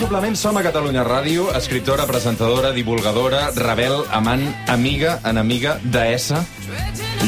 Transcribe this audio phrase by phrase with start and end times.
[0.00, 4.40] suplement som a Catalunya Ràdio, escriptora, presentadora, divulgadora, rebel, amant,
[4.72, 6.40] amiga, enemiga, deessa,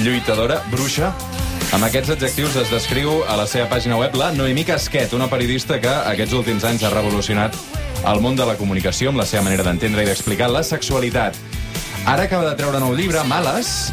[0.00, 1.12] lluitadora, bruixa...
[1.72, 5.78] Amb aquests adjectius es descriu a la seva pàgina web la Noemí Casquet, una periodista
[5.80, 7.56] que aquests últims anys ha revolucionat
[8.08, 11.36] el món de la comunicació amb la seva manera d'entendre i d'explicar la sexualitat.
[12.04, 13.92] Ara acaba de treure nou llibre, Males,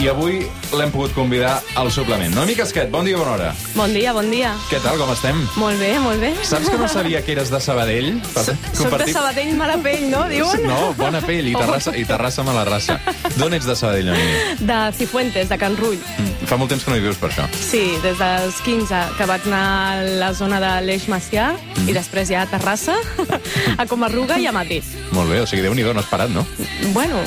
[0.00, 0.40] i avui
[0.72, 2.32] l'hem pogut convidar al suplement.
[2.34, 3.50] Noemí Casquet, bon dia, bona hora.
[3.76, 4.54] Bon dia, bon dia.
[4.70, 5.36] Què tal, com estem?
[5.60, 6.30] Molt bé, molt bé.
[6.48, 8.14] Saps que no sabia que eres de Sabadell?
[8.32, 10.22] Per Soc de compartir- Sabadell, mala pell, no?
[10.30, 10.64] Diuen?
[10.66, 12.98] No, bona pell, i Terrassa, i Terrassa mala raça.
[13.36, 14.56] D'on ets de Sabadell, Noemí?
[14.60, 15.98] De Cifuentes, de Can Rull.
[16.18, 17.44] Mm, Fa molt temps que no hi vius per això.
[17.54, 19.62] Sí, des dels 15, que vaig anar
[19.92, 21.88] a la zona de l'Eix Macià Mm.
[21.88, 22.96] i després ja a Terrassa,
[23.78, 24.82] a Comarruga i a Madrid.
[25.12, 26.46] Molt bé, o sigui, déu-n'hi-do, no has parat, no?
[26.92, 27.20] Bueno,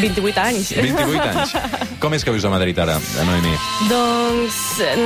[0.00, 0.72] 28 anys.
[0.76, 1.54] 28 anys.
[2.02, 3.54] Com és que vius a Madrid ara, Noemí?
[3.90, 4.58] Doncs,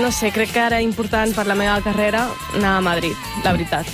[0.02, 3.88] no sé, crec que ara important per la meva carrera anar a Madrid, la veritat.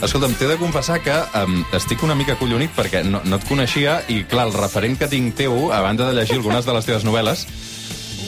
[0.00, 3.98] Escolta'm, t'he de confessar que um, estic una mica collonit perquè no, no et coneixia
[4.08, 7.04] i, clar, el referent que tinc teu, a banda de llegir algunes de les teves
[7.04, 7.44] novel·les,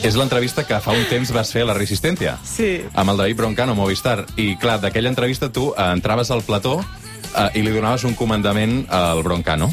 [0.03, 2.35] és l'entrevista que fa un temps vas fer a la Resistència.
[2.45, 2.83] Sí.
[2.93, 4.25] Amb el David Broncano, Movistar.
[4.35, 8.83] I, clar, d'aquella entrevista tu eh, entraves al plató eh, i li donaves un comandament
[8.91, 9.71] al Broncano.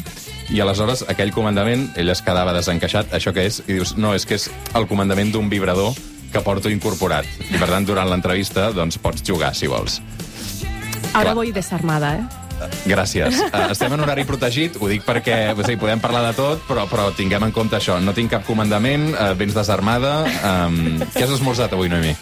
[0.49, 3.13] I aleshores aquell comandament, ell es quedava desencaixat.
[3.13, 3.61] Això que és?
[3.67, 5.93] I dius, no, és que és el comandament d'un vibrador
[6.31, 7.27] que porto incorporat.
[7.49, 10.01] I, per tant, durant l'entrevista, doncs, pots jugar, si vols.
[11.13, 11.35] Ara Clar.
[11.35, 12.23] voy desarmada, eh?
[12.85, 13.39] Gràcies.
[13.49, 16.85] Uh, estem en horari protegit, ho dic perquè o sigui, podem parlar de tot, però,
[16.89, 17.99] però tinguem en compte això.
[18.01, 20.21] No tinc cap comandament, uh, vens desarmada.
[20.41, 22.13] Um, què has esmorzat avui, Noemi?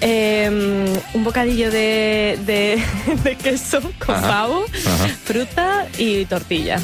[0.00, 0.48] Eh,
[1.14, 2.82] un bocadillo de, de,
[3.24, 5.08] de queso con Ajá, pavo, ajá.
[5.24, 6.78] fruta y tortilla.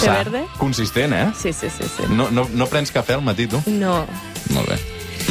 [0.00, 0.44] ¿Té verde?
[0.58, 1.26] Consistent, eh?
[1.40, 2.04] Sí, sí, sí, sí.
[2.10, 3.62] No, no, no prens cafè al matí, tu?
[3.66, 4.06] No,
[4.54, 4.78] Molt bé.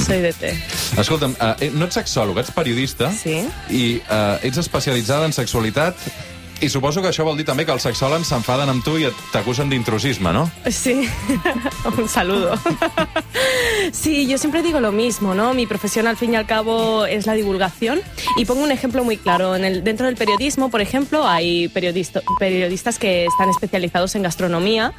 [0.05, 0.51] soy de té.
[0.99, 3.37] Escolta'm, uh, no ets sexòloga, ets periodista Sí.
[3.69, 5.95] i uh, ets especialitzada en sexualitat
[6.61, 9.69] i suposo que això vol dir també que els sexòlegs s'enfaden amb tu i t'acusen
[9.69, 10.45] d'intrusisme, no?
[10.71, 11.07] Sí,
[11.97, 12.57] un saludo.
[13.91, 15.53] Sí, yo siempre digo lo mismo, ¿no?
[15.53, 18.01] Mi profesión al fin y al cabo es la divulgación
[18.37, 19.55] y pongo un ejemplo muy claro.
[19.55, 24.93] En el, dentro del periodismo, por ejemplo, hay periodistas que están especializados en gastronomía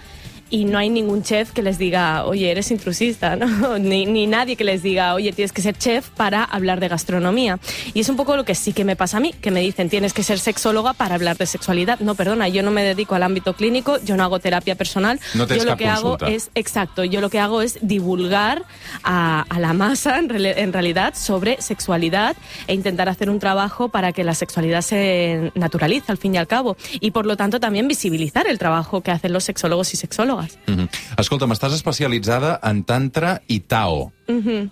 [0.48, 3.78] y no hay ningún chef que les diga, oye, eres intrusista, ¿no?
[3.78, 7.58] Ni, ni nadie que les diga, oye, tienes que ser chef para hablar de gastronomía.
[7.94, 9.88] Y es un poco lo que sí que me pasa a mí, que me dicen,
[9.88, 12.00] tienes que ser sexóloga para hablar de sexualidad.
[12.00, 15.20] No, perdona, yo no me dedico al ámbito clínico, yo no hago terapia personal.
[15.34, 18.64] No tens yo lo que hago es, exacto, yo lo que hago es divulgar
[19.02, 22.36] a, a la masa, en, en realidad, sobre sexualidad
[22.66, 26.46] e intentar hacer un trabajo para que la sexualidad se naturalice, al fin y al
[26.46, 26.76] cabo.
[27.00, 30.35] Y por lo tanto también visibilizar el trabajo que hacen los sexólogos y sexólogas.
[30.66, 30.88] Mm -hmm.
[31.18, 34.12] Escolta'm, estàs especialitzada en tantra i tao.
[34.28, 34.70] Mm -hmm.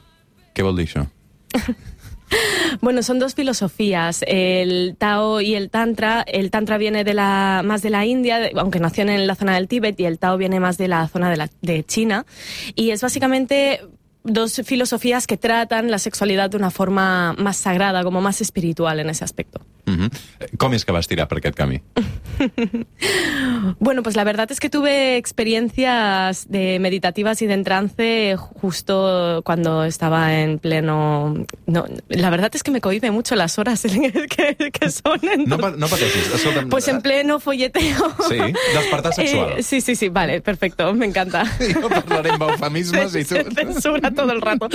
[0.55, 1.07] Què vol dir això?
[2.81, 6.23] Bueno, son dos filosofías, el Tao y el Tantra.
[6.27, 9.69] El Tantra viene de la, más de la India, aunque nació en la zona del
[9.69, 12.27] Tíbet, y el Tao viene más de la zona de, la, de China.
[12.75, 13.81] Y es básicamente
[14.25, 19.11] dos filosofías que tratan la sexualidad de una forma más sagrada, como más espiritual en
[19.11, 19.61] ese aspecto.
[19.87, 20.57] Mm -hmm.
[20.57, 21.81] Com és que vas tirar per aquest camí?
[23.79, 29.85] Bueno, pues la verdad es que tuve experiencias de meditativas y de trance justo cuando
[29.85, 31.47] estaba en pleno...
[31.67, 35.19] No, la verdad es que me cohibe mucho las horas que, que son.
[35.23, 36.35] No, entonces- pa- no pateixis.
[36.35, 38.15] Escolta'm, Pues en pleno folleteo.
[38.29, 38.37] Sí,
[38.75, 39.55] despertar sexual.
[39.59, 41.45] Eh, sí, sí, sí, vale, perfecto, me encanta.
[41.75, 43.35] Jo parlaré amb eufemismes i tu...
[43.37, 44.69] Se censura todo el rato.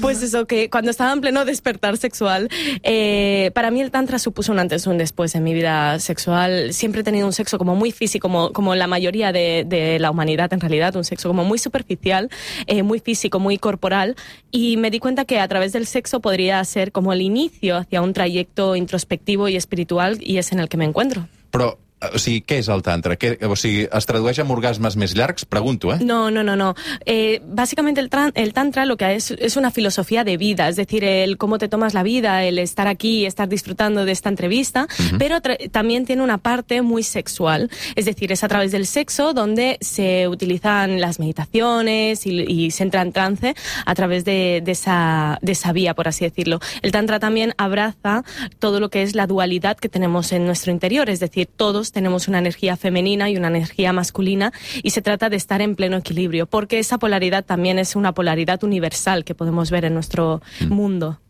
[0.00, 2.48] Pues eso, que cuando estaba en pleno despertar sexual,
[2.82, 6.72] eh, para mí el tantra supuso un antes y un después en mi vida sexual.
[6.72, 10.12] Siempre he tenido un sexo como muy físico, como, como la mayoría de, de la
[10.12, 12.30] humanidad en realidad, un sexo como muy superficial,
[12.68, 14.14] eh, muy físico, muy corporal.
[14.52, 18.00] Y me di cuenta que a través del sexo podría ser como el inicio hacia
[18.00, 21.26] un trayecto introspectivo y espiritual y es en el que me encuentro.
[21.50, 23.16] Però, eh, o sigui, què és el tantra?
[23.18, 25.44] Què, o sigui, es tradueix en orgasmes més llargs?
[25.48, 25.98] Pregunto, eh?
[26.00, 26.74] No, no, no, no.
[27.04, 31.04] Eh, básicamente el, el tantra lo que es es una filosofía de vida, es decir,
[31.04, 34.86] el cómo te tomas la vida, el estar aquí, estar disfrutando de esta entrevista,
[35.18, 35.40] pero
[35.70, 40.28] también tiene una parte muy sexual, es decir, es a través del sexo donde se
[40.28, 43.54] utilizan las meditaciones y, y se entra en trance
[43.84, 46.60] a través de, de esa, de esa vía, por así decirlo.
[46.82, 48.24] El tantra también abraza
[48.58, 52.28] todo lo que es la dualidad que tenemos en nuestro interior, es decir, todos tenemos
[52.28, 54.52] una energía femenina y una energía masculina
[54.82, 58.62] y se trata de estar en pleno equilibrio, porque esa polaridad también es una polaridad
[58.64, 61.20] universal que podemos ver en nuestro mundo.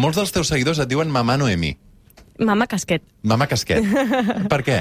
[0.00, 1.74] Molts dels teus seguidors et diuen Mamà Noemi.
[2.40, 3.02] Mamá Casquet.
[3.22, 3.84] Mama Casquet.
[4.52, 4.78] per què?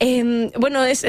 [0.00, 1.06] Eh, bueno, es...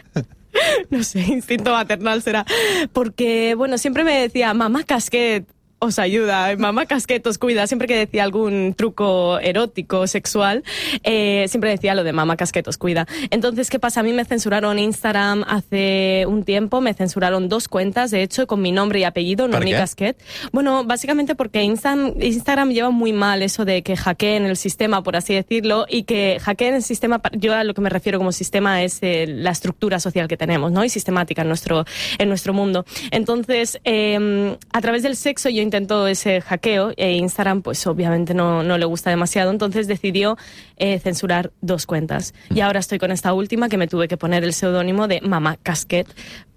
[0.90, 2.46] no sé, instinto maternal será.
[2.92, 5.46] Porque, bueno, siempre me decía, mamá Casquet.
[5.80, 7.66] Os ayuda, mamá casquet os cuida.
[7.66, 10.64] Siempre que decía algún truco erótico, sexual,
[11.04, 13.06] eh, siempre decía lo de mamá casquet os cuida.
[13.30, 14.00] Entonces, ¿qué pasa?
[14.00, 18.60] A mí me censuraron Instagram hace un tiempo, me censuraron dos cuentas, de hecho, con
[18.60, 19.76] mi nombre y apellido, ¿Por Noemí qué?
[19.76, 20.16] Casquet.
[20.52, 25.34] Bueno, básicamente porque Instagram lleva muy mal eso de que hackeen el sistema, por así
[25.34, 28.98] decirlo, y que hackeen el sistema, yo a lo que me refiero como sistema es
[29.02, 30.84] eh, la estructura social que tenemos, ¿no?
[30.84, 31.84] Y sistemática en nuestro,
[32.18, 32.84] en nuestro mundo.
[33.12, 38.62] Entonces, eh, a través del sexo yo intento ese hackeo e Instagram pues obviamente no,
[38.64, 40.36] no le gusta demasiado, entonces decidió
[40.76, 42.32] eh, censurar dos cuentas.
[42.50, 45.56] Y ahora estoy con esta última que me tuve que poner el seudónimo de Mamá
[45.62, 46.06] Casquet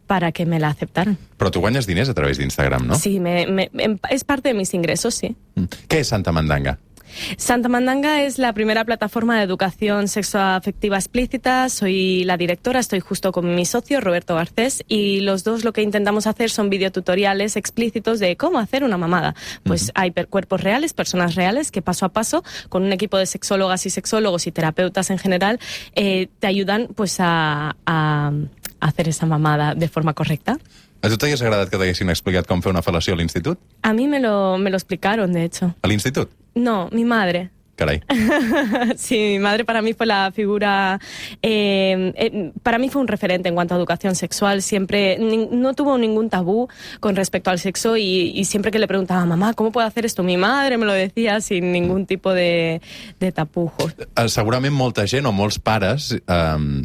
[0.08, 1.18] para que me la aceptaran.
[1.38, 2.96] Però tu guanyes diners a través d'Instagram, no?
[2.96, 5.36] Sí, me, me- em- es parte de mis ingresos, sí.
[5.88, 6.78] Què és Santa Mandanga?
[7.38, 11.70] Santa Mandanga es la primera plataforma de educación sexoafectiva explícita.
[11.70, 15.82] Soy la directora, estoy justo con mi socio Roberto Garcés y los dos lo que
[15.82, 19.36] intentamos hacer son videotutoriales explícitos de cómo hacer una mamada.
[19.64, 23.86] Pues hay cuerpos reales, personas reales que paso a paso, con un equipo de sexólogas
[23.86, 25.60] y sexólogos y terapeutas en general,
[25.96, 28.32] eh, te ayudan pues a, a
[28.80, 30.58] hacer esa mamada de forma correcta.
[31.02, 33.58] A tu t'hagués agradat que t'haguessin explicat com fer una fel·lació a l'institut?
[33.82, 35.74] A mí me lo, me lo explicaron, de hecho.
[35.82, 36.30] A l'institut?
[36.56, 37.50] No, mi madre.
[37.76, 38.02] Carai.
[38.98, 41.00] Sí, mi madre para mí fue la figura,
[41.42, 44.62] eh, eh, para mí fue un referente en cuanto a educación sexual.
[44.62, 46.68] Siempre ni- no tuvo ningún tabú
[47.00, 50.22] con respecto al sexo y, y siempre que le preguntaba, mamá, ¿cómo puedo hacer esto?
[50.22, 52.82] Mi madre me lo decía sin ningún tipo de,
[53.20, 53.96] de tapujos.
[53.98, 56.84] Eh, Segurament molta gent o molts pares eh,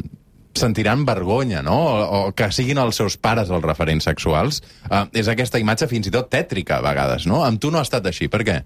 [0.57, 1.77] sentiran vergonya, no?
[1.77, 4.63] O, o que siguin els seus pares els referents sexuals.
[4.89, 7.43] Eh, és aquesta imatge fins i tot tètrica, a vegades, no?
[7.45, 8.31] Amb tu no ha estat així.
[8.31, 8.57] Per què?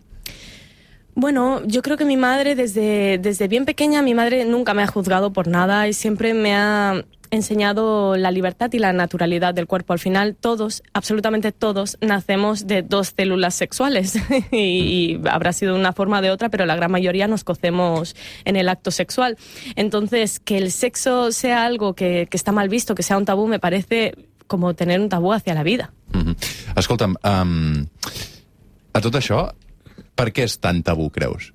[1.16, 4.88] Bueno, yo creo que mi madre desde, desde bien pequeña, mi madre nunca me ha
[4.88, 9.94] juzgado por nada y siempre me ha enseñado la libertad y la naturalidad del cuerpo.
[9.94, 14.16] Al final, todos, absolutamente todos, nacemos de dos células sexuales
[14.52, 18.70] y, habrá sido una forma de otra, pero la gran mayoría nos cocemos en el
[18.70, 19.38] acto sexual.
[19.76, 23.48] Entonces, que el sexo sea algo que, que está mal visto, que sea un tabú,
[23.48, 24.14] me parece
[24.48, 25.92] como tener un tabú hacia la vida.
[26.12, 26.36] Mm -hmm.
[26.76, 27.86] Escolta'm, um,
[28.94, 29.00] a
[30.22, 31.50] per què és tan tabú, creus?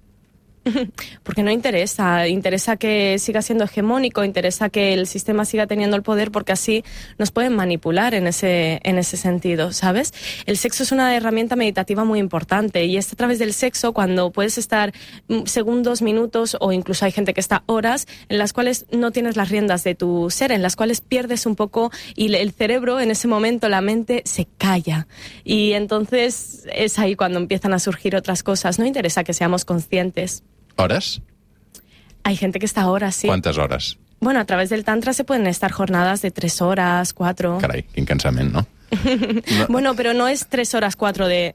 [1.23, 6.03] Porque no interesa, interesa que siga siendo hegemónico, interesa que el sistema siga teniendo el
[6.03, 6.85] poder porque así
[7.19, 10.13] nos pueden manipular en ese, en ese sentido, ¿sabes?
[10.47, 14.31] El sexo es una herramienta meditativa muy importante y es a través del sexo cuando
[14.31, 14.93] puedes estar
[15.29, 19.37] mm, segundos, minutos o incluso hay gente que está horas en las cuales no tienes
[19.37, 23.11] las riendas de tu ser, en las cuales pierdes un poco y el cerebro en
[23.11, 25.07] ese momento, la mente se calla
[25.45, 28.79] y entonces es ahí cuando empiezan a surgir otras cosas.
[28.79, 30.43] No interesa que seamos conscientes.
[30.77, 31.21] Hores?
[32.25, 33.29] Hay gente que está horas, sí.
[33.29, 33.99] Quantes hores?
[34.21, 37.59] Bueno, a través del Tantra se pueden estar jornadas de tres horas, cuatro.
[37.59, 38.67] Carai, quin cansament, no?
[38.91, 41.53] no Bueno, pero no es tres horas, cuatro de...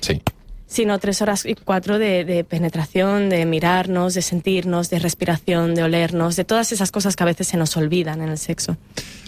[0.00, 0.20] Sí.
[0.66, 5.84] sino tres horas y cuatro de, de penetración, de mirarnos, de sentirnos, de respiración, de
[5.84, 8.76] olernos, de todas esas cosas que a veces se nos olvidan en el sexo.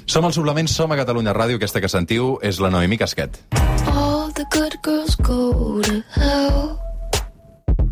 [0.09, 1.59] Som al Suplement, som a Catalunya Ràdio.
[1.61, 3.37] Aquesta que sentiu és la Noemí Casquet.
[3.93, 6.88] All the good girls go to hell.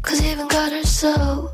[0.07, 1.51] Cause even God herself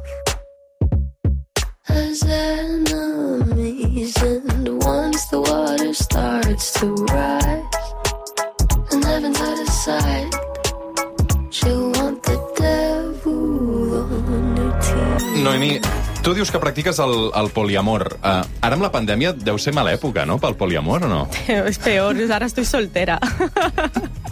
[1.85, 4.15] has enemies.
[4.23, 6.87] And once the water starts to
[7.17, 7.65] rise,
[8.93, 10.31] and heaven's out of sight,
[11.51, 15.45] she'll want the devil on her team.
[15.45, 15.71] Noemí,
[16.23, 18.19] tu dius que practiques el, el poliamor.
[18.23, 21.23] Uh, ara amb la pandèmia deu ser mala època, no?, pel poliamor, o no?
[21.73, 23.19] Es peor, ahora estoy soltera.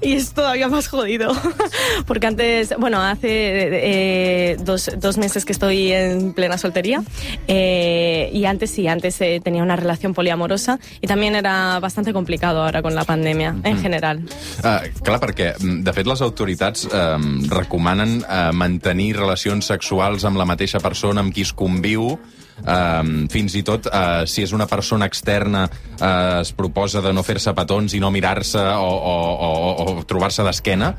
[0.00, 1.32] y es todavía más jodido.
[2.06, 7.02] Porque antes, bueno, hace eh, dos, dos meses que estoy en plena soltería.
[7.48, 10.78] eh, y antes sí, antes eh, tenía una relación poliamorosa.
[11.00, 14.24] Y también era bastante complicado ahora con la pandemia, en general.
[14.62, 20.38] Uh, clar, perquè, mm, de fet, les autoritats um, recomanen uh, mantenir relacions sexuals amb
[20.40, 22.14] la mateixa persona amb qui es conviu,
[22.54, 27.24] Um, fins i tot uh, si és una persona externa uh, es proposa de no
[27.26, 30.92] fer-se petons i no mirar-se o, o, o, o trobar-se d'esquena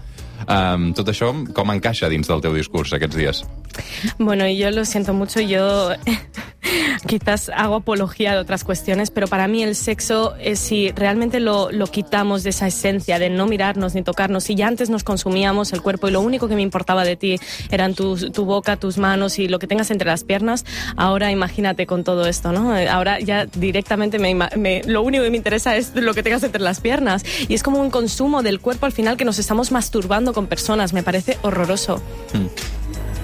[0.48, 3.44] um, tot això com encaixa dins del teu discurs aquests dies?
[4.18, 5.92] Bueno, yo lo siento mucho, yo
[7.08, 11.72] quizás hago apología de otras cuestiones, pero para mí el sexo, es si realmente lo,
[11.72, 15.74] lo quitamos de esa esencia de no mirarnos ni tocarnos, si ya antes nos consumíamos
[15.74, 17.38] el cuerpo y lo único que me importaba de ti
[17.70, 21.86] eran tu, tu boca, tus manos y lo que tengas entre las piernas, ahora imagínate
[21.86, 22.74] con todo esto, ¿no?
[22.90, 26.62] Ahora ya directamente me, me- lo único que me interesa es lo que tengas entre
[26.62, 30.34] las piernas y es como un consumo del cuerpo al final que nos estamos masturbando
[30.36, 32.02] con personas, me parece horroroso.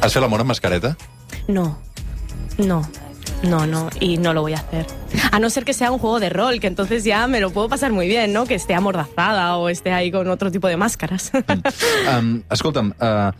[0.01, 0.95] Has fet l'amor amb mascareta?
[1.47, 1.77] No,
[2.57, 2.81] no.
[3.41, 4.85] No, no, y no lo voy a hacer.
[5.31, 7.69] A no ser que sea un juego de rol, que entonces ya me lo puedo
[7.69, 8.45] pasar muy bien, ¿no?
[8.45, 11.31] Que esté amordazada o esté ahí con otro tipo de máscaras.
[12.11, 13.31] Um, escolta'm, uh,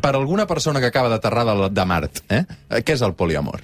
[0.00, 2.44] per alguna persona que acaba d'aterrar de, de Mart, eh?
[2.70, 3.62] eh, què és el poliamor?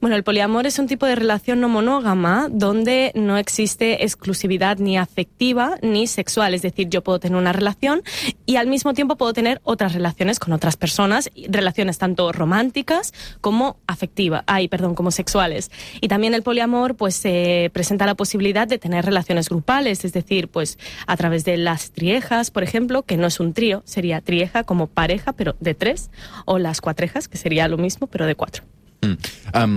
[0.00, 4.98] Bueno, el poliamor es un tipo de relación no monógama donde no existe exclusividad ni
[4.98, 6.54] afectiva ni sexual.
[6.54, 8.02] Es decir, yo puedo tener una relación
[8.46, 13.76] y al mismo tiempo puedo tener otras relaciones con otras personas, relaciones tanto románticas como
[13.86, 15.70] afectivas, ay, perdón, como sexuales.
[16.00, 20.48] Y también el poliamor pues se presenta la posibilidad de tener relaciones grupales, es decir,
[20.48, 24.64] pues a través de las triejas, por ejemplo, que no es un trío, sería trieja
[24.64, 26.10] como pareja, pero de tres,
[26.44, 28.64] o las cuatrejas, que sería lo mismo, pero de cuatro.
[29.02, 29.16] Mm.
[29.58, 29.76] Um,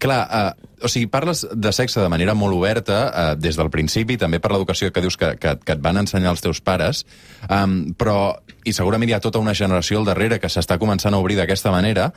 [0.00, 4.18] clar, uh, o sigui, parles de sexe de manera molt oberta uh, des del principi,
[4.20, 7.04] també per l'educació que dius que, que, que et van ensenyar els teus pares,
[7.48, 11.20] um, però, i segurament hi ha tota una generació al darrere que s'està començant a
[11.22, 12.10] obrir d'aquesta manera,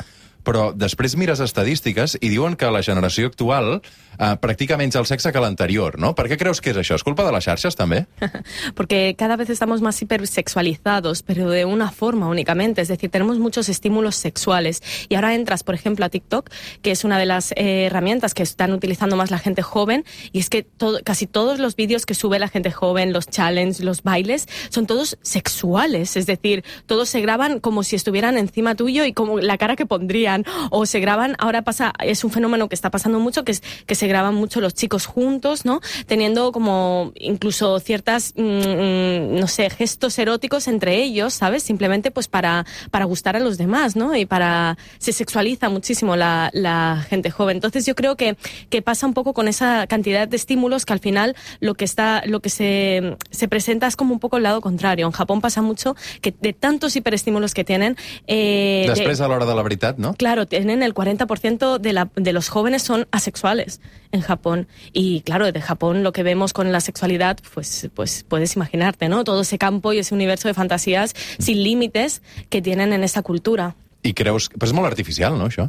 [0.47, 3.81] però després mires estadístiques i diuen que la generació actual
[4.19, 6.13] eh, practica menys el sexe que l'anterior, ¿no?
[6.17, 6.97] Per què creus que és això?
[6.97, 8.05] És culpa de les xarxes, també?
[8.75, 12.81] Porque cada vez estamos más hipersexualizados, pero de una forma únicamente.
[12.81, 14.81] Es decir, tenemos muchos estímulos sexuales.
[15.09, 16.49] Y ahora entras, por ejemplo, a TikTok,
[16.81, 20.39] que es una de las eh, herramientas que están utilizando más la gente joven, y
[20.39, 24.03] es que todo, casi todos los vídeos que sube la gente joven, los challenges, los
[24.03, 26.17] bailes, son todos sexuales.
[26.17, 29.85] Es decir, todos se graban como si estuvieran encima tuyo y como la cara que
[29.85, 30.45] pondrían.
[30.71, 33.95] O se graban, ahora pasa, es un fenómeno que está pasando mucho, que es que
[33.95, 35.81] se graban mucho los chicos juntos, ¿no?
[36.05, 41.63] Teniendo como incluso ciertas, mm, no sé, gestos eróticos entre ellos, ¿sabes?
[41.63, 44.15] Simplemente pues para, para gustar a los demás, ¿no?
[44.15, 47.57] Y para, se sexualiza muchísimo la, la gente joven.
[47.57, 48.37] Entonces yo creo que,
[48.69, 52.23] que pasa un poco con esa cantidad de estímulos que al final lo que está,
[52.25, 55.05] lo que se, se presenta es como un poco el lado contrario.
[55.05, 57.95] En Japón pasa mucho que de tantos hiperestímulos que tienen...
[58.27, 60.13] Eh, de- Després, a l'hora de la veritat, no?
[60.13, 63.79] Claro, tienen el 40% de, la, de los jóvenes son asexuales
[64.11, 64.67] en Japón.
[64.93, 69.23] Y claro, de Japón lo que vemos con la sexualidad, pues, pues puedes imaginarte, ¿no?
[69.23, 73.75] Todo ese campo y ese universo de fantasías sin límites que tienen en esa cultura.
[74.03, 74.47] I creus...
[74.53, 75.67] Però és molt artificial, no, això?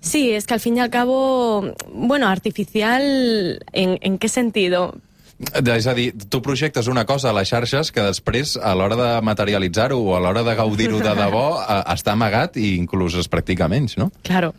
[0.00, 4.94] Sí, es que al fin y al cabo, bueno, artificial, ¿en, en qué sentido?
[5.58, 9.08] És a dir, tu projectes una cosa a les xarxes que després, a l'hora de
[9.26, 13.68] materialitzar-ho o a l'hora de gaudir-ho de debò, eh, està amagat i inclús es practica
[13.68, 14.12] menys, no?
[14.22, 14.52] Claro.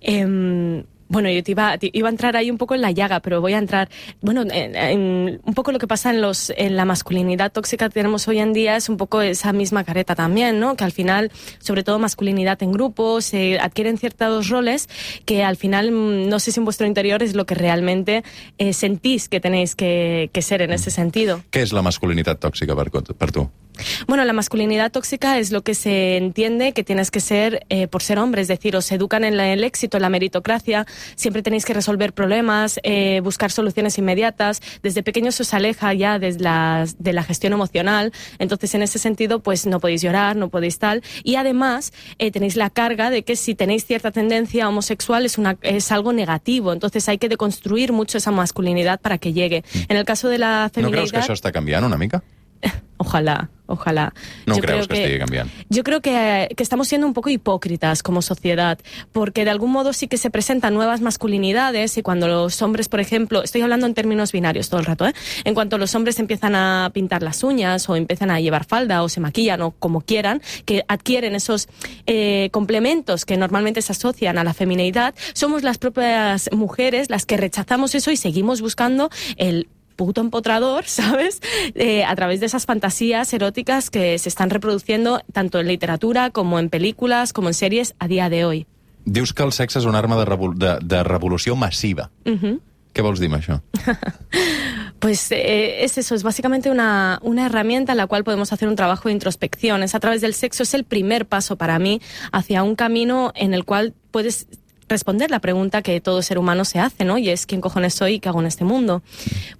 [0.00, 3.52] Em, bueno, yo te iba, a entrar ahí un poco en la llaga, pero voy
[3.54, 3.88] a entrar,
[4.20, 8.26] bueno, en, en un poco lo que pasa en, los, la masculinidad tóxica que tenemos
[8.28, 10.76] hoy en día es un poco esa misma careta también, ¿no?
[10.76, 14.88] Que al final, sobre todo masculinidad en grupos, se adquieren ciertos roles
[15.24, 18.24] que al final, mm, no sé si en vuestro interior es lo que realmente
[18.58, 21.42] eh, sentís que tenéis que, ser en ese sentido.
[21.50, 21.82] Què és la
[22.76, 23.46] per, co- per tu?
[24.06, 28.02] Bueno, la masculinidad tóxica es lo que se entiende que tienes que ser eh, por
[28.02, 31.64] ser hombre, es decir, os educan en la- el éxito, en la meritocracia, siempre tenéis
[31.64, 37.12] que resolver problemas, eh, buscar soluciones inmediatas, desde pequeños os aleja ya desde la, de
[37.12, 41.36] la gestión emocional, entonces en ese sentido pues no podéis llorar, no podéis tal, y
[41.36, 45.92] además eh, tenéis la carga de que si tenéis cierta tendencia homosexual es, una, es
[45.92, 49.64] algo negativo, entonces hay que deconstruir mucho esa masculinidad para que llegue.
[49.88, 50.98] En el caso de la No feminidad...
[50.98, 52.22] creus que això està canviant una mica?
[52.98, 54.14] Ojalá, ojalá.
[54.46, 55.50] No Yo creo que, estigui canviant?
[55.68, 58.78] Yo creo que, que estamos siendo un poco hipócritas como sociedad,
[59.12, 63.00] porque de algún modo sí que se presentan nuevas masculinidades y cuando los hombres, por
[63.00, 65.14] ejemplo, estoy hablando en términos binarios todo el rato, ¿eh?
[65.44, 69.08] en cuanto los hombres empiezan a pintar las uñas o empiezan a llevar falda o
[69.08, 71.68] se maquillan o como quieran, que adquieren esos
[72.06, 77.36] eh, complementos que normalmente se asocian a la femineidad, somos las propias mujeres las que
[77.36, 81.40] rechazamos eso y seguimos buscando el puto empotrador, ¿sabes?
[81.74, 86.58] Eh, a través de esas fantasías eróticas que se están reproduciendo tanto en literatura como
[86.58, 88.66] en películas, como en series a día de hoy.
[89.06, 92.08] Dius que el sexe és una arma de, revol de, de revolució massiva.
[92.26, 92.56] Ujú.
[92.90, 93.60] Què vols dir amb això?
[94.98, 98.76] Pues eh, es eso, es básicamente una, una herramienta en la cual podemos hacer un
[98.76, 99.82] trabajo de introspección.
[99.82, 102.00] Es a través del sexo, es el primer paso para mí
[102.32, 104.46] hacia un camino en el cual puedes
[104.88, 107.18] responder la pregunta que todo ser humano se hace, ¿no?
[107.18, 109.02] Y es ¿quién cojones soy y qué hago en este mundo?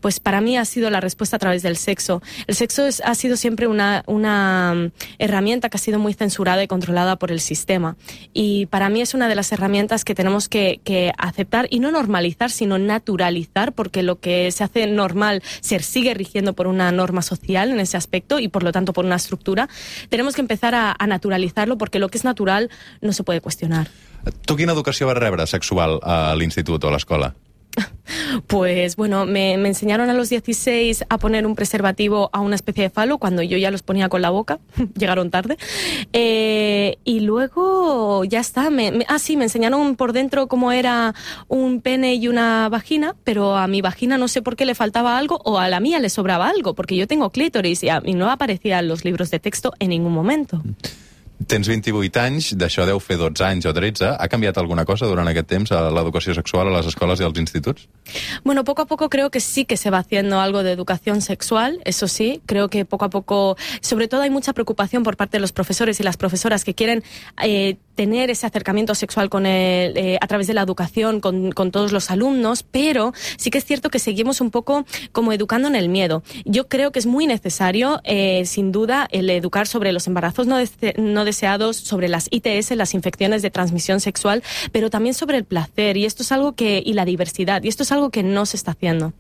[0.00, 2.22] Pues para mí ha sido la respuesta a través del sexo.
[2.46, 6.66] El sexo ha sido siempre una, una mm, herramienta que ha sido muy censurada y
[6.66, 7.96] controlada por el sistema.
[8.32, 11.90] Y para mí es una de las herramientas que tenemos que, que aceptar y no
[11.90, 17.22] normalizar, sino naturalizar, porque lo que se hace normal se sigue rigiendo por una norma
[17.22, 19.68] social en ese aspecto y por lo tanto por una estructura.
[20.08, 23.88] Tenemos que empezar a naturalizarlo porque lo que es natural no se puede cuestionar.
[24.46, 27.34] Tu quina educació vas rebre sexual a l'institut o a l'escola?
[28.46, 32.84] Pues bueno, me, me enseñaron a los 16 a poner un preservativo a una especie
[32.84, 34.58] de falo cuando yo ya los ponía con la boca,
[34.96, 35.56] llegaron tarde.
[36.12, 41.14] Eh, y luego ya está, me, me- ah sí, me enseñaron por dentro cómo era
[41.48, 45.18] un pene y una vagina, pero a mi vagina no sé por qué le faltaba
[45.18, 48.14] algo o a la mía le sobraba algo, porque yo tengo clítoris y, a, y
[48.14, 50.62] no aparecía en los libros de texto en ningún momento.
[51.44, 54.08] Tens 28 anys, d'això deu fer 12 anys o 13.
[54.16, 57.38] Ha canviat alguna cosa durant aquest temps a l'educació sexual a les escoles i als
[57.38, 57.88] instituts?
[58.42, 61.80] Bueno, poco a poco creo que sí que se va haciendo algo de educación sexual,
[61.84, 65.42] eso sí, creo que poco a poco, sobre todo hay mucha preocupación por parte de
[65.42, 67.04] los profesores y las profesoras que quieren
[67.42, 71.72] eh, tener ese acercamiento sexual con el, eh, a través de la educación con, con
[71.72, 75.74] todos los alumnos, pero sí que es cierto que seguimos un poco como educando en
[75.74, 76.22] el miedo.
[76.44, 80.60] Yo creo que es muy necesario, eh, sin duda, el educar sobre los embarazos no,
[80.60, 85.44] dese- no deseados, sobre las ITS, las infecciones de transmisión sexual, pero también sobre el
[85.44, 88.44] placer y esto es algo que y la diversidad y esto es algo que no
[88.46, 89.12] se está haciendo.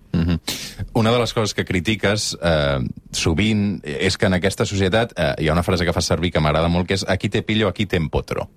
[0.92, 2.78] Una de les coses que critiques eh,
[3.16, 6.42] sovint és que en aquesta societat eh, hi ha una frase que fa servir que
[6.42, 8.50] m'agrada molt, que és aquí te pillo, aquí te empotro.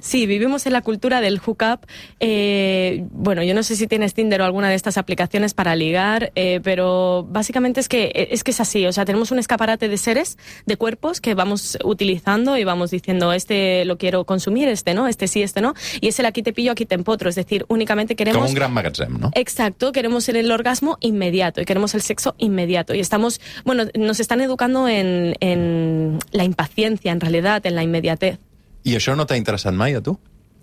[0.00, 1.84] Sí, vivimos en la cultura del hookup.
[2.20, 6.32] Eh, bueno, yo no sé si tienes Tinder o alguna de estas aplicaciones para ligar,
[6.34, 8.86] eh, pero básicamente es que es que es así.
[8.86, 13.32] O sea, tenemos un escaparate de seres, de cuerpos que vamos utilizando y vamos diciendo
[13.32, 16.52] este lo quiero consumir, este no, este sí, este no, y es el aquí te
[16.52, 17.28] pillo, aquí te empotro.
[17.28, 19.30] Es decir, únicamente queremos Com un gran magatzem, no?
[19.34, 22.94] Exacto, queremos el orgasmo inmediato y queremos el sexo inmediato.
[22.94, 28.38] Y estamos, bueno, nos están educando en, en la impaciencia, en realidad, en la inmediatez.
[28.84, 30.16] I això no t'ha interessat mai, a tu?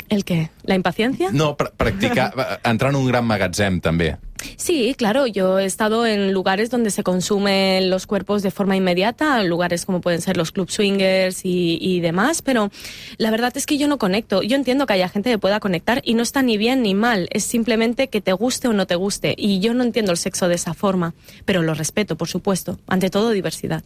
[0.09, 0.51] ¿El qué?
[0.63, 1.29] ¿La impaciencia?
[1.31, 4.17] No, pr practicar, entrar en un gran magatzem, també.
[4.57, 9.41] Sí, claro, yo he estado en lugares donde se consumen los cuerpos de forma inmediata,
[9.43, 12.69] lugares como pueden ser los club swingers y, y demás, pero
[13.17, 14.43] la verdad es que yo no conecto.
[14.43, 17.27] Yo entiendo que haya gente que pueda conectar y no está ni bien ni mal,
[17.31, 19.33] es simplemente que te guste o no te guste.
[19.37, 21.13] Y yo no entiendo el sexo de esa forma,
[21.45, 22.79] pero lo respeto, por supuesto.
[22.87, 23.83] Ante todo, diversidad.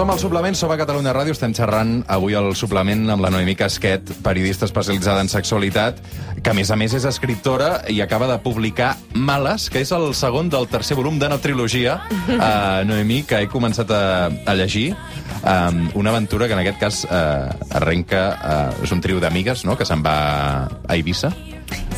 [0.00, 3.52] Som al suplement, som a Catalunya Ràdio, estem xerrant avui al suplement amb la Noemí
[3.52, 6.00] Casquet, periodista especialitzada en sexualitat,
[6.40, 10.14] que a més a més és escriptora i acaba de publicar Males, que és el
[10.16, 14.02] segon del tercer volum de la trilogia, uh, Noemí, que he començat a,
[14.48, 14.94] a llegir.
[15.44, 18.24] Um, una aventura que en aquest cas uh, arrenca...
[18.40, 20.16] Uh, és un trio d'amigues, no?, que se'n va
[20.64, 21.34] a Eivissa.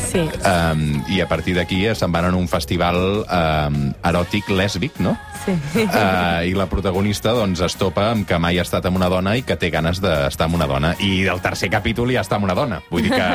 [0.09, 0.23] Sí.
[0.45, 5.15] Um, I a partir d'aquí se'n van en un festival um, eròtic lèsbic, no?
[5.45, 5.55] Sí.
[5.83, 9.35] Uh, I la protagonista doncs, es topa amb que mai ha estat amb una dona
[9.39, 10.93] i que té ganes d'estar amb una dona.
[11.03, 12.81] I del tercer capítol ja està amb una dona.
[12.91, 13.29] Vull dir que...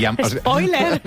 [0.00, 1.00] Ja, Spoiler!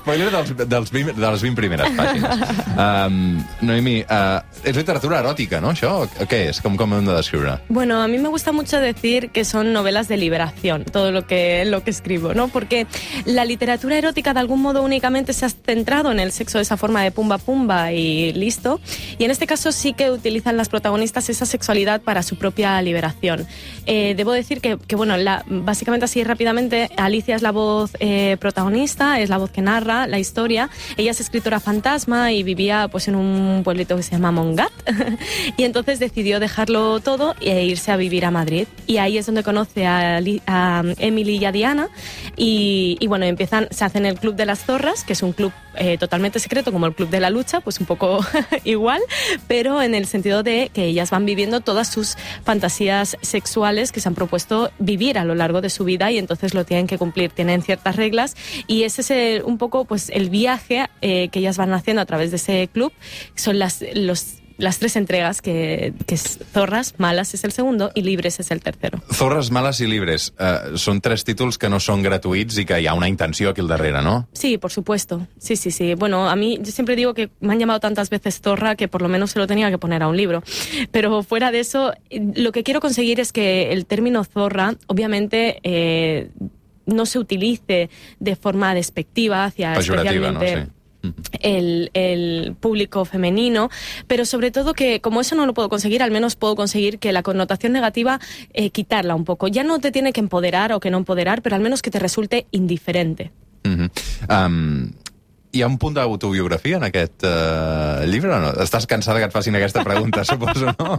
[0.00, 2.44] Spoiler dels, dels 20, de les 20 primeres pàgines.
[2.76, 3.18] Um,
[3.66, 5.92] Noemi, uh, és literatura eròtica, no, això?
[6.04, 6.60] O Què és?
[6.64, 7.58] Com, com hem de descriure?
[7.68, 11.64] Bueno, a mí me gusta mucho decir que son novelas de liberación, todo lo que,
[11.64, 12.48] lo que escribo, ¿no?
[12.48, 12.75] Porque
[13.24, 16.76] la literatura erótica de algún modo únicamente se ha centrado en el sexo de esa
[16.76, 18.80] forma de pumba pumba y listo.
[19.18, 23.46] Y en este caso sí que utilizan las protagonistas esa sexualidad para su propia liberación.
[23.86, 28.36] Eh, debo decir que, que, bueno, la, básicamente así rápidamente, Alicia es la voz eh,
[28.40, 30.70] protagonista, es la voz que narra la historia.
[30.96, 34.72] Ella es escritora fantasma y vivía pues en un pueblito que se llama Mongat.
[35.56, 38.66] y entonces decidió dejarlo todo e irse a vivir a Madrid.
[38.86, 41.88] Y ahí es donde conoce a, a Emily y a Diana.
[42.36, 42.65] Y,
[43.00, 45.98] y bueno, empiezan, se hacen el Club de las Zorras, que es un club eh,
[45.98, 48.20] totalmente secreto, como el Club de la Lucha, pues un poco
[48.64, 49.00] igual,
[49.46, 54.08] pero en el sentido de que ellas van viviendo todas sus fantasías sexuales que se
[54.08, 57.30] han propuesto vivir a lo largo de su vida y entonces lo tienen que cumplir.
[57.30, 61.56] Tienen ciertas reglas y ese es el- un poco pues el viaje eh, que ellas
[61.56, 62.92] van haciendo a través de ese club.
[63.34, 68.02] Son las, los, las tres entregas que, que es Zorras, Malas es el segundo y
[68.02, 69.02] Libres es el tercero.
[69.12, 70.32] Zorres males i libres.
[70.38, 73.60] Uh, són tres títols que no són gratuïts i que hi ha una intenció aquí
[73.60, 74.28] al darrere, no?
[74.32, 75.26] Sí, por supuesto.
[75.38, 75.94] Sí, sí, sí.
[75.94, 79.02] Bueno, a mí yo siempre digo que me han llamado tantas veces zorra que por
[79.02, 80.42] lo menos se lo tenía que poner a un libro.
[80.90, 85.60] Pero fuera de eso, eh, lo que quiero conseguir es que el término zorra, obviamente,
[85.62, 86.30] eh,
[86.86, 87.90] no se utilice
[88.20, 90.40] de forma despectiva hacia Pejorativa, no?
[90.40, 90.75] especialmente Sí.
[91.40, 93.70] El, público femenino,
[94.06, 97.12] pero sobre todo que como eso no lo puedo conseguir, al menos puedo conseguir que
[97.12, 98.20] la connotación negativa
[98.52, 99.48] eh, quitarla un poco.
[99.48, 101.98] Ya no te tiene que empoderar o que no empoderar, pero al menos que te
[101.98, 103.32] resulte indiferente.
[105.56, 108.52] Hi ha un punt d'autobiografia en aquest uh, llibre o no?
[108.62, 110.98] Estàs cansada que et facin aquesta pregunta, suposo, no?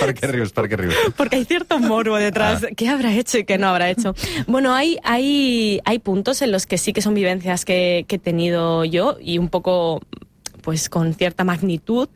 [0.00, 0.96] per què rius, per què rius?
[1.18, 2.64] Porque hay cierto morbo detrás.
[2.76, 4.14] ¿Qué habrá hecho y qué no habrá hecho?
[4.46, 8.18] Bueno, hay, hay, hay puntos en los que sí que son vivencias que, que he
[8.18, 10.00] tenido yo y un poco
[10.62, 12.08] pues con cierta magnitud,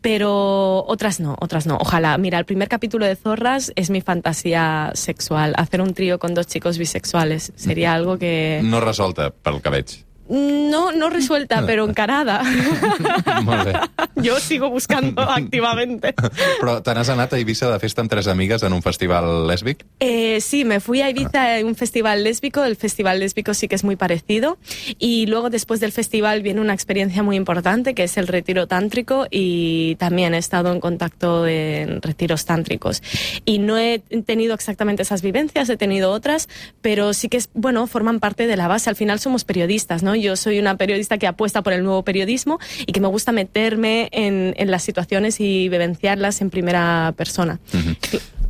[0.00, 1.78] pero otras no, otras no.
[1.80, 2.18] Ojalá.
[2.18, 5.54] Mira, el primer capítulo de Zorras es mi fantasía sexual.
[5.56, 8.60] Hacer un trío con dos chicos bisexuales sería algo que...
[8.64, 10.11] No resolta, pel que veig.
[10.32, 12.42] No, no resuelta, pero encarada.
[13.44, 13.74] Molt bé.
[14.16, 16.14] Yo sigo buscando activamente.
[16.60, 19.84] Però te n'has anat a Eivissa de festa amb tres amigues en un festival lèsbic?
[20.00, 22.64] Eh, sí, me fui a Ibiza en un festival lésbico.
[22.64, 24.56] El festival lésbico sí que es muy parecido.
[24.98, 29.26] Y luego, después del festival, viene una experiencia muy importante que es el retiro tántrico.
[29.30, 33.02] Y también he estado en contacto en retiros tántricos.
[33.44, 36.48] Y no he tenido exactamente esas vivencias, he tenido otras,
[36.80, 38.88] pero sí que, es, bueno, forman parte de la base.
[38.88, 40.21] Al final somos periodistas, ¿no?
[40.22, 44.08] Yo soy una periodista que apuesta por el nuevo periodismo y que me gusta meterme
[44.12, 47.60] en, las situaciones y vivenciarlas en primera persona.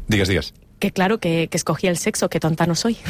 [0.06, 0.54] Digues, digues.
[0.82, 2.96] Que claro que, que escogí el sexo, que tonta no soy.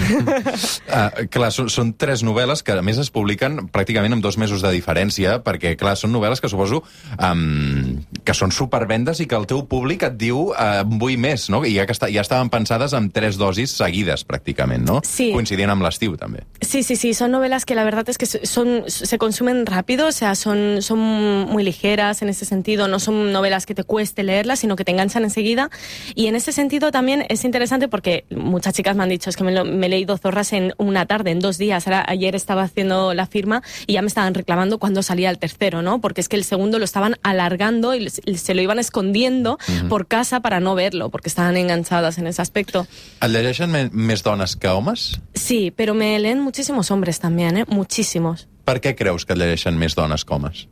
[0.92, 4.60] Ah, clar, són, són tres novel·les que, a més, es publiquen pràcticament amb dos mesos
[4.60, 6.82] de diferència, perquè, clar, són novel·les que suposo
[7.16, 7.94] um,
[8.26, 11.62] que són supervendes i que el teu públic et diu uh, vull més, no?
[11.64, 14.98] I ja, que està, ja estaven pensades amb tres dosis seguides, pràcticament, no?
[15.08, 15.30] Sí.
[15.32, 16.44] Coincidint amb l'estiu, també.
[16.60, 20.12] Sí, sí, sí, son novelas que la verdad es que son, se consumen rápido, o
[20.12, 21.00] sea, son, son
[21.48, 24.92] muy ligeras en ese sentido, no son novelas que te cueste leerlas, sino que te
[24.92, 25.70] enganchan enseguida.
[26.14, 29.44] Y en ese sentido también es interesante porque muchas chicas me han dicho, es que
[29.44, 31.86] me, lo- me he leído Zorras en una tarde, en dos días.
[31.86, 35.82] Ahora, ayer estaba haciendo la firma y ya me estaban reclamando cuando salía el tercero,
[35.82, 36.00] ¿no?
[36.00, 40.40] Porque es que el segundo lo estaban alargando y se lo iban escondiendo por casa
[40.40, 42.86] para no verlo, porque estaban enganchadas en ese aspecto.
[43.22, 45.20] Et llegeixen més dones que homes?
[45.34, 47.64] Sí, pero me leen muchísimos hombres también, ¿eh?
[47.68, 48.48] Muchísimos.
[48.64, 50.66] Per què creus que et llegeixen més dones que homes?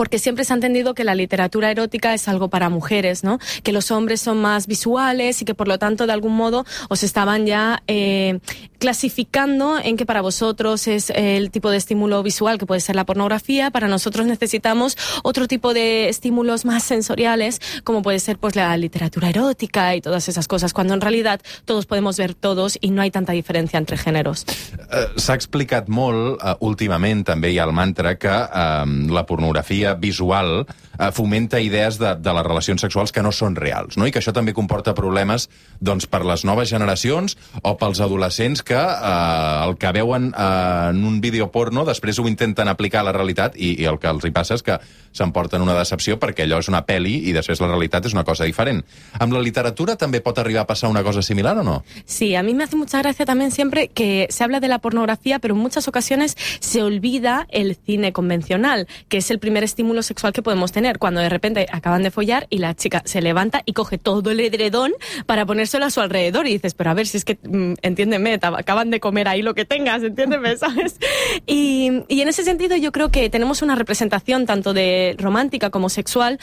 [0.00, 3.38] Porque siempre se ha entendido que la literatura erótica es algo para mujeres, ¿no?
[3.62, 7.02] Que los hombres son más visuales y que por lo tanto de algún modo os
[7.02, 8.38] estaban ya eh,
[8.78, 13.04] clasificando en que para vosotros es el tipo de estímulo visual que puede ser la
[13.04, 18.74] pornografía, para nosotros necesitamos otro tipo de estímulos más sensoriales como puede ser pues la
[18.78, 23.02] literatura erótica y todas esas cosas, cuando en realidad todos podemos ver todos y no
[23.02, 24.46] hay tanta diferencia entre géneros.
[24.48, 29.89] Eh, S'ha explicat molt, uh, últimament també hi ha el mantra, que uh, la pornografia
[29.98, 34.06] visual uh, fomenta idees de, de les relacions sexuals que no són reals, no?
[34.06, 35.48] i que això també comporta problemes
[35.80, 41.04] doncs, per les noves generacions o pels adolescents que uh, el que veuen uh, en
[41.06, 44.26] un vídeo porno després ho intenten aplicar a la realitat i, i el que els
[44.26, 44.78] hi passa és que
[45.12, 48.46] s'emporten una decepció perquè allò és una peli i després la realitat és una cosa
[48.46, 48.82] diferent.
[49.18, 51.80] Amb la literatura també pot arribar a passar una cosa similar o no?
[52.04, 55.38] Sí, a mí me hace mucha gracia también siempre que se habla de la pornografía,
[55.38, 60.32] pero en muchas ocasiones se olvida el cine convencional, que es el primer estímulo sexual
[60.32, 63.72] que podemos tener, cuando de repente acaban de follar y la chica se levanta y
[63.72, 64.92] coge todo el edredón
[65.26, 68.38] para ponérselo a su alrededor y dices, pero a ver, si es que, mm, entiéndeme,
[68.42, 70.98] acaban de comer ahí lo que tengas, entiéndeme, ¿sabes?
[71.46, 75.88] Y, y en ese sentido yo creo que tenemos una representación tanto de romántica como
[75.88, 76.38] sexual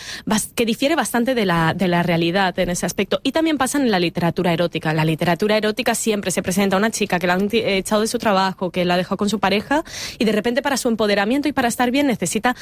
[0.55, 3.19] que difiere bastante de la, de la realidad en ese aspecto.
[3.23, 4.93] Y también pasa en la literatura erótica.
[4.93, 8.17] La literatura erótica siempre se presenta a una chica que la han echado de su
[8.17, 9.83] trabajo, que la dejó con su pareja
[10.19, 12.55] y de repente para su empoderamiento y para estar bien necesita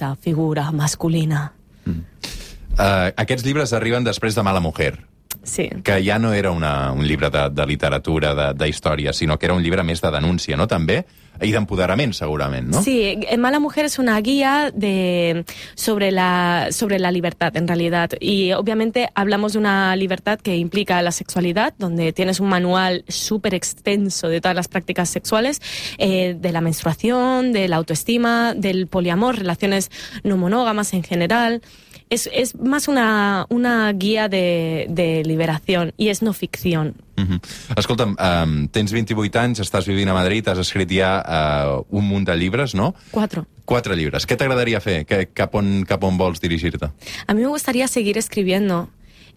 [0.00, 1.52] esa figura masculina.
[1.84, 4.94] Uh, aquests llibres arriben després de Mala Mujer,
[5.42, 5.70] Sí.
[5.82, 9.46] que ja no era una, un llibre de, de literatura, de, de història, sinó que
[9.46, 11.04] era un llibre més de denúncia, no?, també?
[11.40, 12.82] I d'empoderament, segurament, no?
[12.84, 18.10] Sí, eh, Mala Mujer es una guía de, sobre, la, sobre la libertad, en realidad.
[18.20, 23.54] Y obviamente hablamos de una libertad que implica la sexualidad, donde tienes un manual súper
[23.54, 25.62] extenso de todas las prácticas sexuales,
[25.96, 29.90] eh, de la menstruación, de la autoestima, del poliamor, relaciones
[30.22, 31.62] no monógamas en general.
[32.10, 36.96] Es, es más una, una guía de, de liberación y es no ficción.
[37.24, 37.40] -huh.
[37.76, 42.26] Escolta'm, um, tens 28 anys, estàs vivint a Madrid, has escrit ja uh, un munt
[42.28, 42.94] de llibres, no?
[43.10, 43.46] Cuatro.
[43.64, 44.26] Quatre llibres.
[44.26, 45.04] Què t'agradaria fer?
[45.06, 46.90] Que, cap, on, cap on vols dirigir-te?
[47.26, 48.88] A mí me gustaría seguir escribiendo.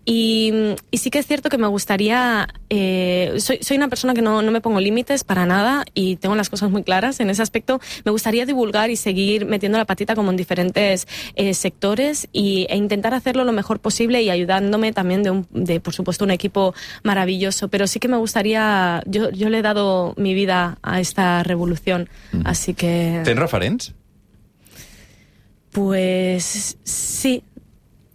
[0.05, 4.21] Y, y sí que es cierto que me gustaría, eh, soy, soy una persona que
[4.21, 7.41] no, no me pongo límites para nada y tengo las cosas muy claras en ese
[7.41, 7.79] aspecto.
[8.03, 12.75] Me gustaría divulgar y seguir metiendo la patita como en diferentes eh, sectores y, e
[12.75, 16.73] intentar hacerlo lo mejor posible y ayudándome también de, un, de, por supuesto, un equipo
[17.03, 17.69] maravilloso.
[17.69, 22.09] Pero sí que me gustaría, yo, yo le he dado mi vida a esta revolución,
[22.43, 23.21] así que...
[23.23, 23.93] Tens referents?
[25.71, 27.43] Pues sí.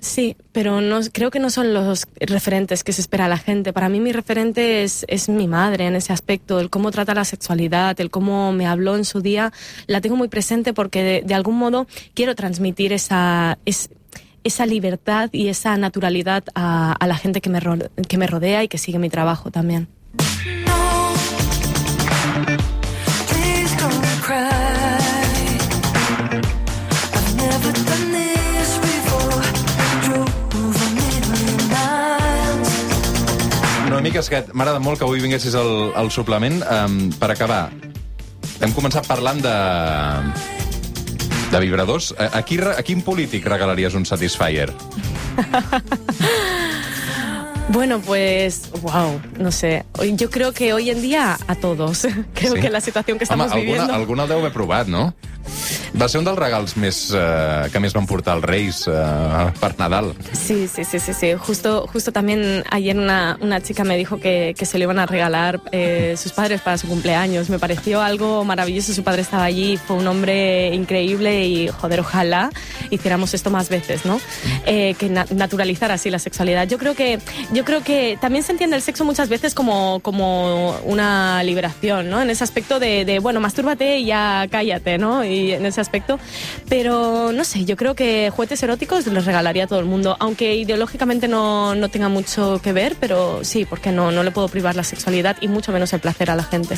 [0.00, 3.72] Sí, pero no, creo que no son los referentes que se espera la gente.
[3.72, 7.24] Para mí mi referente es, es mi madre en ese aspecto, el cómo trata la
[7.24, 9.52] sexualidad, el cómo me habló en su día.
[9.88, 13.90] La tengo muy presente porque de, algún modo quiero transmitir esa, es,
[14.44, 17.60] esa libertad y esa naturalidad a, a la gente que me,
[18.08, 19.88] que me rodea y que sigue mi trabajo también.
[34.08, 36.62] Noemí Casquet, m'agrada molt que avui vinguessis al, al suplement.
[36.64, 37.66] Um, per acabar,
[38.64, 39.52] hem començat parlant de
[41.52, 42.14] de vibradors.
[42.16, 44.72] A, a, qui, a quin polític regalaries un Satisfyer?
[47.68, 49.84] Bueno, pues, wow, no sé.
[50.14, 52.06] Yo creo que hoy en día a todos.
[52.34, 52.60] Creo Sí?
[52.62, 53.82] que la situación que estamos Home, viviendo.
[53.92, 55.12] alguna, alguna el deu haver provat, no?
[56.00, 59.74] Va ser un dels regals més, eh, que més van portar els Reis eh, per
[59.78, 60.12] Nadal.
[60.32, 61.32] Sí, sí, sí, sí, sí.
[61.38, 65.06] Justo, justo también ayer una, una chica me dijo que, que se le iban a
[65.06, 67.48] regalar eh, sus padres para su cumpleaños.
[67.50, 68.92] Me pareció algo maravilloso.
[68.92, 72.50] Su padre estaba allí, fue un hombre increíble y, joder, ojalá
[72.90, 74.20] hiciéramos esto más veces, ¿no?
[74.66, 76.66] Eh, que na- naturalizar así la sexualidad.
[76.68, 77.18] Yo creo que,
[77.52, 82.20] yo creo que también se entiende el sexo muchas veces como, como una liberación, ¿no?
[82.22, 85.24] En ese aspecto de, de, bueno, mastúrbate y ya cállate, ¿no?
[85.24, 86.18] Y en ese aspecto.
[86.68, 90.54] Pero, no sé, yo creo que juguetes eróticos los regalaría a todo el mundo, aunque
[90.56, 94.76] ideológicamente no, no tenga mucho que ver, pero sí, porque no, no le puedo privar
[94.76, 96.76] la sexualidad y mucho menos el placer a la gente.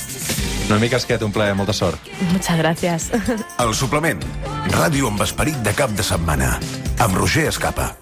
[0.68, 1.98] Noemí Casquet, un plaer, molta sort.
[2.32, 3.10] Muchas gracias.
[3.58, 4.22] El suplement.
[4.70, 6.58] Ràdio amb esperit de cap de setmana.
[7.00, 7.99] Amb Roger Escapa.